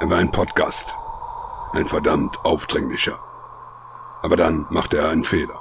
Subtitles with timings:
[0.00, 0.96] Er war ein Podcast.
[1.72, 3.18] Ein verdammt aufdringlicher.
[4.22, 5.60] Aber dann machte er einen Fehler.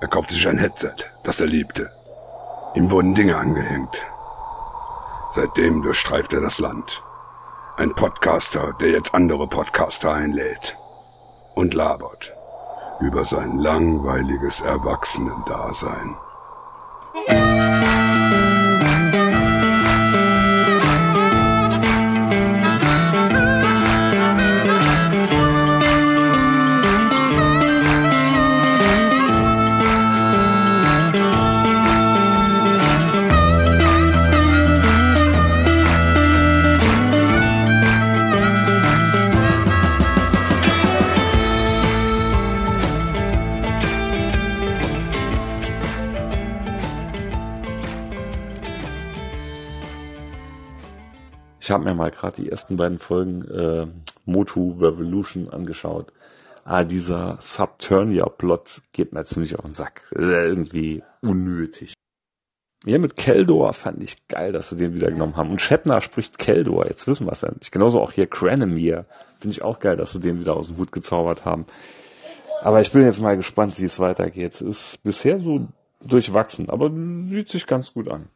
[0.00, 0.94] Er kaufte sich ein Headset,
[1.24, 1.90] das er liebte.
[2.74, 4.06] Ihm wurden Dinge angehängt.
[5.32, 7.02] Seitdem durchstreift er das Land.
[7.76, 10.76] Ein Podcaster, der jetzt andere Podcaster einlädt.
[11.54, 12.32] Und labert
[13.00, 16.16] über sein langweiliges Erwachsenendasein.
[51.62, 53.86] Ich habe mir mal gerade die ersten beiden Folgen äh,
[54.24, 56.12] Motu Revolution angeschaut.
[56.64, 60.02] Ah, dieser Subturnia-Plot geht mir ziemlich auf den Sack.
[60.16, 61.94] Äh, irgendwie unnötig.
[62.84, 65.52] Ja, mit Keldor fand ich geil, dass sie den wieder genommen haben.
[65.52, 67.70] Und Shatner spricht Keldor, jetzt wissen wir es endlich.
[67.70, 69.06] Genauso auch hier Cranemir.
[69.38, 71.66] Finde ich auch geil, dass sie den wieder aus dem Hut gezaubert haben.
[72.62, 74.60] Aber ich bin jetzt mal gespannt, wie es weitergeht.
[74.60, 75.68] Ist bisher so
[76.00, 76.90] durchwachsen, aber
[77.30, 78.30] sieht sich ganz gut an.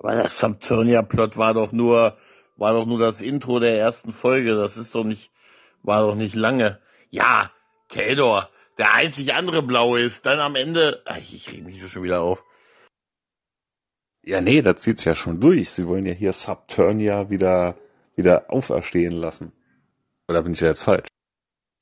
[0.00, 2.16] Weil der Subturnia-Plot war doch nur,
[2.56, 4.56] war doch nur das Intro der ersten Folge.
[4.56, 5.30] Das ist doch nicht,
[5.82, 6.80] war doch nicht lange.
[7.10, 7.50] Ja,
[7.88, 10.24] Keldor, der einzig andere Blaue ist.
[10.24, 12.42] Dann am Ende, ach, ich reg mich schon wieder auf.
[14.22, 15.70] Ja, nee, das zieht's ja schon durch.
[15.70, 17.76] Sie wollen ja hier Subturnia wieder,
[18.16, 19.52] wieder auferstehen lassen.
[20.28, 21.08] Oder bin ich ja jetzt falsch?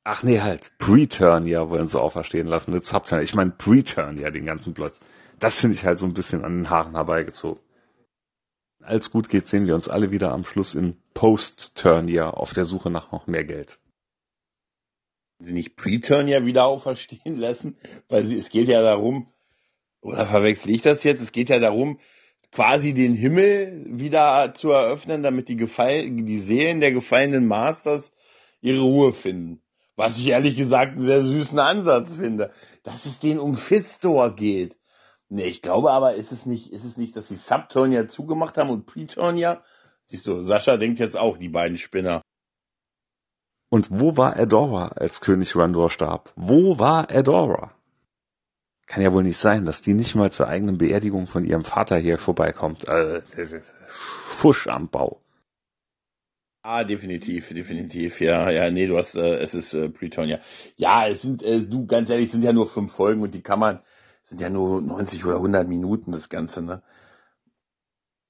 [0.03, 0.73] Ach nee, halt.
[0.79, 3.23] Preturnia wollen sie auferstehen lassen, nicht Subturnia.
[3.23, 4.95] Ich meine Preturnia, den ganzen Plot.
[5.39, 7.63] Das finde ich halt so ein bisschen an den Haaren herbeigezogen
[8.89, 12.91] als gut geht, sehen wir uns alle wieder am Schluss in Post-Turnier auf der Suche
[12.91, 13.79] nach noch mehr Geld.
[15.39, 17.77] Sie nicht Pre-Turnier wieder auferstehen lassen,
[18.09, 19.29] weil sie, es geht ja darum,
[20.01, 21.23] oder verwechsel ich das jetzt?
[21.23, 21.99] Es geht ja darum,
[22.51, 28.13] quasi den Himmel wieder zu eröffnen, damit die, Gefall die Seelen der gefallenen Masters
[28.61, 29.61] ihre Ruhe finden.
[29.97, 32.53] Was ich ehrlich gesagt einen sehr süßen Ansatz finde.
[32.85, 34.78] Dass es denen um Fistor geht.
[35.31, 38.71] Nee, ich glaube aber, ist es nicht, ist es nicht, dass sie Subturnia zugemacht haben
[38.71, 39.63] und Preturnia?
[40.05, 42.23] Siehst du, Sascha denkt jetzt auch, die beiden Spinner.
[43.69, 46.33] Und wo war Adora, als König Randor starb?
[46.37, 47.75] Wo war Adora?
[48.87, 51.99] Kann ja wohl nicht sein, dass die nicht mal zur eigenen Beerdigung von ihrem Vater
[51.99, 52.89] hier vorbeikommt.
[52.89, 55.21] Äh, das ist Fusch am Bau.
[56.63, 60.41] Ah, definitiv, definitiv, ja, ja, nee, du hast, äh, es ist äh, Pretonia.
[60.77, 63.43] Ja, es sind, äh, du, ganz ehrlich, es sind ja nur fünf Folgen und die
[63.43, 63.81] kann man,
[64.29, 66.83] sind ja nur 90 oder 100 Minuten das Ganze, ne?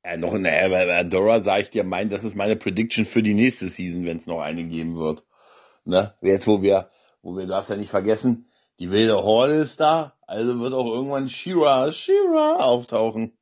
[0.04, 3.34] Ja, noch eine äh, Dora, sag ich dir, mein, das ist meine Prediction für die
[3.34, 5.24] nächste Season, wenn es noch eine geben wird.
[5.84, 6.14] Ne?
[6.20, 8.48] Jetzt, wo wir, wo wir, du darfst ja nicht vergessen,
[8.78, 13.36] die wilde Horde ist da, also wird auch irgendwann Shira, Shira auftauchen.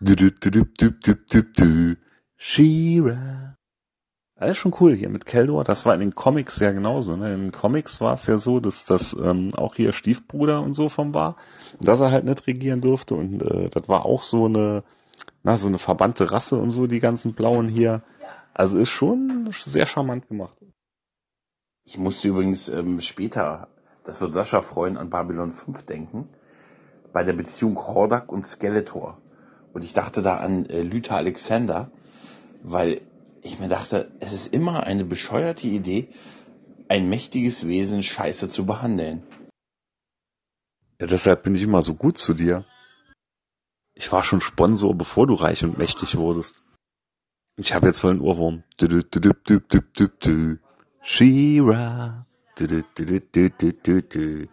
[0.00, 1.96] Du, du, du, du, du, du, du, du.
[2.36, 3.56] Shira.
[4.44, 5.64] Alles schon cool hier mit Keldor.
[5.64, 7.16] Das war in den Comics ja genauso.
[7.16, 7.32] Ne?
[7.32, 10.90] In den Comics war es ja so, dass das ähm, auch hier Stiefbruder und so
[10.90, 11.36] vom war.
[11.80, 13.14] Dass er halt nicht regieren durfte.
[13.14, 14.84] Und äh, das war auch so eine,
[15.44, 18.02] na, so eine verbannte Rasse und so, die ganzen Blauen hier.
[18.52, 20.58] Also ist schon sehr charmant gemacht.
[21.84, 23.68] Ich musste übrigens ähm, später,
[24.04, 26.28] das wird Sascha freuen, an Babylon 5 denken.
[27.14, 29.16] Bei der Beziehung Hordak und Skeletor.
[29.72, 31.90] Und ich dachte da an äh, Luther Alexander,
[32.62, 33.00] weil
[33.44, 36.08] ich mir dachte, es ist immer eine bescheuerte Idee,
[36.88, 39.22] ein mächtiges Wesen scheiße zu behandeln.
[40.98, 42.64] Ja, deshalb bin ich immer so gut zu dir.
[43.94, 46.64] Ich war schon Sponsor, bevor du reich und mächtig wurdest.
[47.56, 48.64] Ich habe jetzt voll einen Ohrwurm.
[48.78, 50.58] Du, du, du, du, du, du, du.
[51.02, 52.26] Shira.
[52.56, 54.48] Du, du, du, du, du, du, du.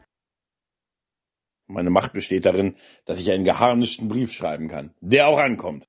[1.68, 2.76] Meine Macht besteht darin,
[3.06, 5.88] dass ich einen geharnischten Brief schreiben kann, der auch ankommt.